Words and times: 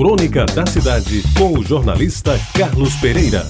Crônica 0.00 0.46
da 0.46 0.64
Cidade, 0.64 1.22
com 1.36 1.58
o 1.58 1.62
jornalista 1.62 2.40
Carlos 2.56 2.94
Pereira. 2.94 3.46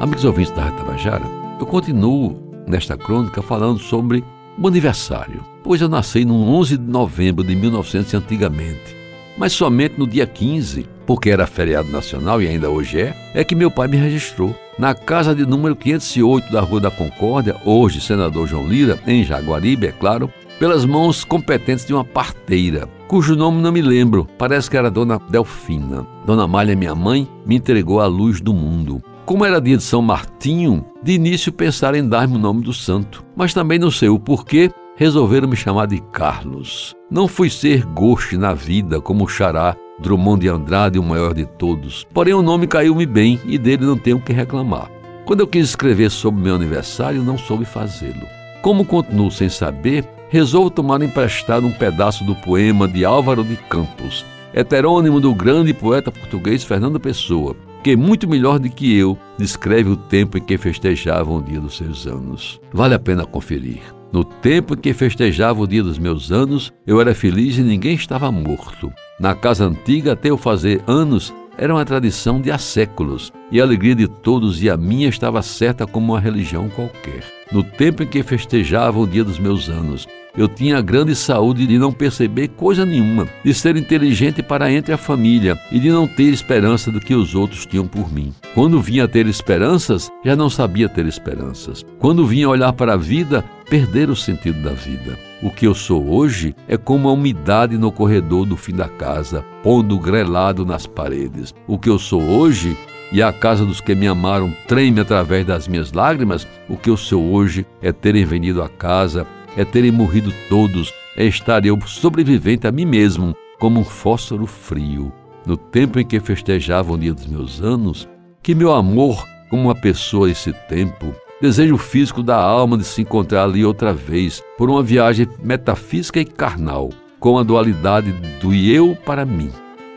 Amigos 0.00 0.24
ouvintes 0.24 0.50
da 0.50 0.68
Tabajara, 0.72 1.22
eu 1.60 1.64
continuo 1.64 2.36
nesta 2.66 2.96
crônica 2.96 3.40
falando 3.40 3.78
sobre 3.78 4.24
o 4.58 4.66
aniversário, 4.66 5.44
pois 5.62 5.80
eu 5.80 5.88
nasci 5.88 6.24
no 6.24 6.34
11 6.34 6.78
de 6.78 6.90
novembro 6.90 7.44
de 7.44 7.54
1900 7.54 8.14
antigamente, 8.14 8.96
mas 9.38 9.52
somente 9.52 9.96
no 9.96 10.08
dia 10.08 10.26
15, 10.26 10.88
porque 11.06 11.30
era 11.30 11.46
feriado 11.46 11.88
nacional 11.88 12.42
e 12.42 12.48
ainda 12.48 12.68
hoje 12.68 13.00
é, 13.00 13.14
é 13.32 13.44
que 13.44 13.54
meu 13.54 13.70
pai 13.70 13.86
me 13.86 13.96
registrou 13.96 14.56
na 14.76 14.92
casa 14.92 15.36
de 15.36 15.46
número 15.46 15.76
508 15.76 16.50
da 16.50 16.60
Rua 16.60 16.80
da 16.80 16.90
Concórdia, 16.90 17.54
hoje 17.64 18.00
senador 18.00 18.48
João 18.48 18.66
Lira, 18.66 18.98
em 19.06 19.22
Jaguaribe, 19.22 19.86
é 19.86 19.92
claro, 19.92 20.28
pelas 20.58 20.84
mãos 20.84 21.22
competentes 21.22 21.86
de 21.86 21.94
uma 21.94 22.04
parteira, 22.04 22.88
cujo 23.08 23.36
nome 23.36 23.62
não 23.62 23.72
me 23.72 23.80
lembro, 23.80 24.26
parece 24.38 24.70
que 24.70 24.76
era 24.76 24.90
Dona 24.90 25.20
Delfina. 25.30 26.06
Dona 26.24 26.46
Malha, 26.46 26.76
minha 26.76 26.94
mãe, 26.94 27.28
me 27.44 27.56
entregou 27.56 28.00
a 28.00 28.06
luz 28.06 28.40
do 28.40 28.52
mundo. 28.52 29.02
Como 29.24 29.44
era 29.44 29.60
dia 29.60 29.76
de 29.76 29.82
São 29.82 30.02
Martinho, 30.02 30.84
de 31.02 31.12
início 31.12 31.52
pensaram 31.52 31.98
em 31.98 32.08
dar-me 32.08 32.36
o 32.36 32.38
nome 32.38 32.62
do 32.62 32.72
santo, 32.72 33.24
mas 33.34 33.52
também 33.52 33.78
não 33.78 33.90
sei 33.90 34.08
o 34.08 34.18
porquê, 34.18 34.70
resolveram 34.96 35.48
me 35.48 35.56
chamar 35.56 35.86
de 35.86 36.00
Carlos. 36.12 36.94
Não 37.10 37.26
fui 37.28 37.50
ser 37.50 37.84
goste 37.84 38.36
na 38.36 38.54
vida 38.54 39.00
como 39.00 39.24
o 39.24 39.28
xará 39.28 39.76
Drummond 39.98 40.40
de 40.40 40.48
Andrade, 40.48 40.98
o 40.98 41.02
maior 41.02 41.32
de 41.32 41.46
todos, 41.46 42.06
porém 42.12 42.34
o 42.34 42.42
nome 42.42 42.66
caiu-me 42.66 43.06
bem 43.06 43.40
e 43.46 43.56
dele 43.58 43.86
não 43.86 43.96
tenho 43.96 44.18
o 44.18 44.20
que 44.20 44.32
reclamar. 44.32 44.90
Quando 45.24 45.40
eu 45.40 45.46
quis 45.46 45.70
escrever 45.70 46.10
sobre 46.10 46.42
meu 46.42 46.54
aniversário, 46.54 47.22
não 47.22 47.36
soube 47.36 47.64
fazê-lo. 47.64 48.26
Como 48.62 48.84
continuo 48.84 49.30
sem 49.30 49.48
saber, 49.48 50.04
resolvo 50.28 50.70
tomar 50.70 51.02
emprestado 51.02 51.66
um 51.66 51.72
pedaço 51.72 52.24
do 52.24 52.34
poema 52.34 52.88
de 52.88 53.04
Álvaro 53.04 53.44
de 53.44 53.56
Campos, 53.56 54.24
heterônimo 54.52 55.20
do 55.20 55.34
grande 55.34 55.72
poeta 55.72 56.10
português 56.10 56.64
Fernando 56.64 56.98
Pessoa, 56.98 57.56
que 57.82 57.96
muito 57.96 58.28
melhor 58.28 58.58
do 58.58 58.68
que 58.68 58.96
eu 58.96 59.16
descreve 59.38 59.90
o 59.90 59.96
tempo 59.96 60.38
em 60.38 60.40
que 60.40 60.58
festejavam 60.58 61.36
o 61.36 61.42
dia 61.42 61.60
dos 61.60 61.76
seus 61.76 62.06
anos. 62.06 62.60
Vale 62.72 62.94
a 62.94 62.98
pena 62.98 63.24
conferir. 63.24 63.80
No 64.12 64.24
tempo 64.24 64.74
em 64.74 64.76
que 64.78 64.94
festejava 64.94 65.60
o 65.60 65.66
dia 65.66 65.82
dos 65.82 65.98
meus 65.98 66.32
anos, 66.32 66.72
eu 66.86 67.00
era 67.00 67.14
feliz 67.14 67.58
e 67.58 67.62
ninguém 67.62 67.94
estava 67.94 68.32
morto. 68.32 68.92
Na 69.20 69.34
casa 69.34 69.66
antiga, 69.66 70.12
até 70.12 70.30
eu 70.30 70.38
fazer 70.38 70.82
anos, 70.86 71.34
era 71.58 71.74
uma 71.74 71.84
tradição 71.84 72.40
de 72.40 72.50
há 72.50 72.58
séculos, 72.58 73.32
e 73.50 73.60
a 73.60 73.64
alegria 73.64 73.94
de 73.94 74.08
todos 74.08 74.62
e 74.62 74.68
a 74.68 74.76
minha 74.76 75.08
estava 75.08 75.42
certa 75.42 75.86
como 75.86 76.12
uma 76.12 76.20
religião 76.20 76.68
qualquer. 76.68 77.22
No 77.52 77.62
tempo 77.62 78.02
em 78.02 78.06
que 78.06 78.22
festejava 78.22 78.98
o 78.98 79.06
dia 79.06 79.22
dos 79.22 79.38
meus 79.38 79.68
anos, 79.68 80.06
eu 80.36 80.48
tinha 80.48 80.76
a 80.76 80.82
grande 80.82 81.14
saúde 81.14 81.66
de 81.66 81.78
não 81.78 81.90
perceber 81.90 82.48
coisa 82.48 82.84
nenhuma, 82.84 83.26
de 83.42 83.54
ser 83.54 83.76
inteligente 83.76 84.42
para 84.42 84.70
entre 84.70 84.92
a 84.92 84.98
família 84.98 85.58
e 85.72 85.80
de 85.80 85.90
não 85.90 86.06
ter 86.06 86.24
esperança 86.24 86.90
do 86.90 87.00
que 87.00 87.14
os 87.14 87.34
outros 87.34 87.64
tinham 87.64 87.86
por 87.86 88.12
mim. 88.12 88.34
Quando 88.54 88.80
vinha 88.80 89.08
ter 89.08 89.26
esperanças, 89.26 90.10
já 90.24 90.36
não 90.36 90.50
sabia 90.50 90.88
ter 90.88 91.06
esperanças. 91.06 91.84
Quando 91.98 92.26
vinha 92.26 92.48
olhar 92.48 92.72
para 92.74 92.94
a 92.94 92.98
vida, 92.98 93.42
perder 93.70 94.10
o 94.10 94.16
sentido 94.16 94.62
da 94.62 94.72
vida. 94.72 95.18
O 95.42 95.50
que 95.50 95.66
eu 95.66 95.74
sou 95.74 96.06
hoje 96.06 96.54
é 96.68 96.76
como 96.76 97.08
a 97.08 97.12
umidade 97.12 97.78
no 97.78 97.90
corredor 97.90 98.44
do 98.44 98.56
fim 98.56 98.74
da 98.74 98.88
casa, 98.88 99.42
pondo 99.62 99.98
grelado 99.98 100.66
nas 100.66 100.86
paredes. 100.86 101.54
O 101.66 101.78
que 101.78 101.88
eu 101.88 101.98
sou 101.98 102.22
hoje 102.22 102.76
e 103.12 103.22
a 103.22 103.32
casa 103.32 103.64
dos 103.64 103.80
que 103.80 103.94
me 103.94 104.06
amaram 104.06 104.52
treme 104.66 105.00
através 105.00 105.46
das 105.46 105.68
minhas 105.68 105.92
lágrimas, 105.92 106.46
o 106.68 106.76
que 106.76 106.90
eu 106.90 106.96
sou 106.96 107.32
hoje 107.32 107.66
é 107.80 107.92
terem 107.92 108.24
venido 108.24 108.62
à 108.62 108.68
casa 108.68 109.26
é 109.56 109.64
terem 109.64 109.90
morrido 109.90 110.32
todos, 110.48 110.92
é 111.16 111.24
estar 111.24 111.64
eu 111.64 111.78
sobrevivente 111.86 112.66
a 112.66 112.72
mim 112.72 112.84
mesmo, 112.84 113.34
como 113.58 113.80
um 113.80 113.84
fósforo 113.84 114.46
frio. 114.46 115.10
No 115.46 115.56
tempo 115.56 115.98
em 115.98 116.04
que 116.04 116.20
festejava 116.20 116.92
o 116.92 116.98
dia 116.98 117.14
dos 117.14 117.26
meus 117.26 117.62
anos, 117.62 118.06
que 118.42 118.54
meu 118.54 118.72
amor, 118.72 119.24
como 119.48 119.62
uma 119.62 119.74
pessoa 119.74 120.30
esse 120.30 120.52
tempo, 120.68 121.14
desejo 121.40 121.78
físico 121.78 122.22
da 122.22 122.36
alma 122.36 122.76
de 122.76 122.84
se 122.84 123.00
encontrar 123.00 123.44
ali 123.44 123.64
outra 123.64 123.94
vez, 123.94 124.42
por 124.58 124.68
uma 124.68 124.82
viagem 124.82 125.26
metafísica 125.42 126.20
e 126.20 126.24
carnal, 126.24 126.90
com 127.18 127.38
a 127.38 127.42
dualidade 127.42 128.12
do 128.40 128.52
eu 128.52 128.96
para 129.06 129.24
mim. 129.24 129.50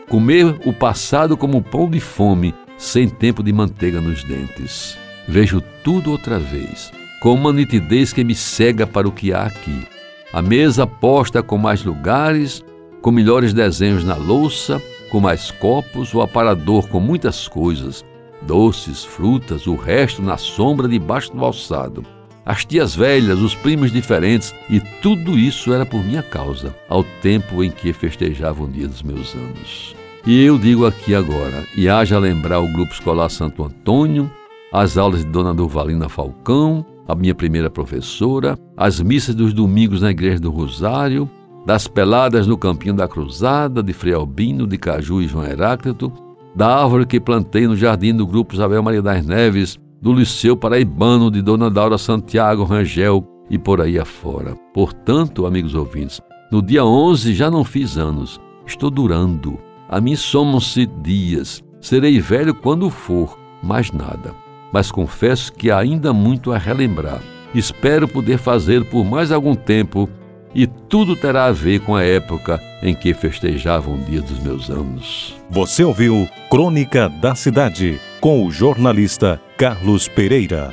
Comer 0.08 0.58
o 0.64 0.72
passado 0.72 1.36
como 1.36 1.62
pão 1.62 1.88
de 1.88 2.00
fome, 2.00 2.54
sem 2.80 3.10
tempo 3.10 3.42
de 3.42 3.52
manteiga 3.52 4.00
nos 4.00 4.24
dentes. 4.24 4.98
Vejo 5.28 5.60
tudo 5.84 6.10
outra 6.10 6.38
vez, 6.38 6.90
com 7.20 7.34
uma 7.34 7.52
nitidez 7.52 8.10
que 8.10 8.24
me 8.24 8.34
cega 8.34 8.86
para 8.86 9.06
o 9.06 9.12
que 9.12 9.34
há 9.34 9.42
aqui. 9.42 9.86
A 10.32 10.40
mesa 10.40 10.86
posta 10.86 11.42
com 11.42 11.58
mais 11.58 11.84
lugares, 11.84 12.64
com 13.02 13.10
melhores 13.10 13.52
desenhos 13.52 14.02
na 14.02 14.14
louça, 14.14 14.80
com 15.10 15.20
mais 15.20 15.50
copos, 15.50 16.14
o 16.14 16.22
aparador 16.22 16.88
com 16.88 16.98
muitas 16.98 17.46
coisas, 17.46 18.02
doces, 18.40 19.04
frutas, 19.04 19.66
o 19.66 19.74
resto 19.74 20.22
na 20.22 20.38
sombra 20.38 20.88
debaixo 20.88 21.32
do 21.32 21.44
alçado. 21.44 22.02
As 22.46 22.64
tias 22.64 22.96
velhas, 22.96 23.40
os 23.40 23.54
primos 23.54 23.92
diferentes, 23.92 24.54
e 24.70 24.80
tudo 24.80 25.38
isso 25.38 25.74
era 25.74 25.84
por 25.84 26.02
minha 26.02 26.22
causa, 26.22 26.74
ao 26.88 27.04
tempo 27.04 27.62
em 27.62 27.70
que 27.70 27.92
festejava 27.92 28.64
o 28.64 28.68
dia 28.68 28.88
dos 28.88 29.02
meus 29.02 29.34
anos. 29.34 29.99
E 30.26 30.44
eu 30.44 30.58
digo 30.58 30.84
aqui 30.84 31.14
agora, 31.14 31.64
e 31.74 31.88
haja 31.88 32.18
lembrar 32.18 32.60
o 32.60 32.70
Grupo 32.70 32.92
Escolar 32.92 33.30
Santo 33.30 33.64
Antônio, 33.64 34.30
as 34.70 34.98
aulas 34.98 35.24
de 35.24 35.30
Dona 35.30 35.54
Durvalina 35.54 36.10
Falcão, 36.10 36.84
a 37.08 37.14
minha 37.14 37.34
primeira 37.34 37.70
professora, 37.70 38.58
as 38.76 39.00
missas 39.00 39.34
dos 39.34 39.54
domingos 39.54 40.02
na 40.02 40.10
Igreja 40.10 40.38
do 40.38 40.50
Rosário, 40.50 41.28
das 41.64 41.88
peladas 41.88 42.46
no 42.46 42.58
Campinho 42.58 42.94
da 42.94 43.08
Cruzada, 43.08 43.82
de 43.82 43.94
Frei 43.94 44.12
Albino, 44.12 44.66
de 44.66 44.76
Caju 44.76 45.22
e 45.22 45.26
João 45.26 45.46
Heráclito, 45.46 46.12
da 46.54 46.82
árvore 46.82 47.06
que 47.06 47.18
plantei 47.18 47.66
no 47.66 47.76
jardim 47.76 48.14
do 48.14 48.26
Grupo 48.26 48.54
Isabel 48.54 48.82
Maria 48.82 49.00
das 49.00 49.24
Neves, 49.24 49.78
do 50.02 50.12
Liceu 50.12 50.54
Paraibano 50.54 51.30
de 51.30 51.40
Dona 51.40 51.70
Daura 51.70 51.96
Santiago 51.96 52.64
Rangel 52.64 53.26
e 53.48 53.58
por 53.58 53.80
aí 53.80 53.98
afora. 53.98 54.54
Portanto, 54.74 55.46
amigos 55.46 55.74
ouvintes, 55.74 56.20
no 56.52 56.60
dia 56.60 56.84
11 56.84 57.32
já 57.32 57.50
não 57.50 57.64
fiz 57.64 57.96
anos, 57.96 58.38
estou 58.66 58.90
durando. 58.90 59.69
A 59.90 60.00
mim 60.00 60.16
somam-se 60.16 60.86
dias, 60.86 61.62
serei 61.82 62.18
velho 62.20 62.54
quando 62.54 62.88
for, 62.88 63.38
mais 63.62 63.92
nada 63.92 64.34
mas 64.72 64.90
confesso 64.90 65.52
que 65.52 65.70
há 65.70 65.78
ainda 65.78 66.12
muito 66.12 66.52
a 66.52 66.58
relembrar. 66.58 67.20
Espero 67.54 68.06
poder 68.06 68.38
fazer 68.38 68.84
por 68.84 69.04
mais 69.04 69.32
algum 69.32 69.54
tempo 69.54 70.08
e 70.54 70.66
tudo 70.66 71.16
terá 71.16 71.46
a 71.46 71.52
ver 71.52 71.80
com 71.80 71.94
a 71.96 72.02
época 72.02 72.60
em 72.82 72.94
que 72.94 73.12
festejavam 73.14 73.94
o 73.94 73.98
dia 73.98 74.20
dos 74.20 74.38
meus 74.40 74.70
anos. 74.70 75.36
Você 75.48 75.84
ouviu 75.84 76.28
Crônica 76.48 77.08
da 77.08 77.34
Cidade 77.34 78.00
com 78.20 78.46
o 78.46 78.50
jornalista 78.50 79.40
Carlos 79.56 80.08
Pereira. 80.08 80.72